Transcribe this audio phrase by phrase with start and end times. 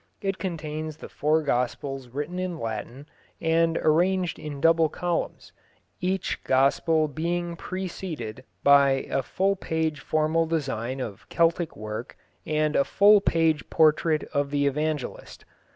[0.19, 3.05] It contains the four Gospels written in Latin,
[3.39, 5.53] and arranged in double columns,
[5.99, 12.17] each Gospel being preceded by a full page formal design of Celtic work
[12.47, 15.45] and a full page portrait of the Evangelist.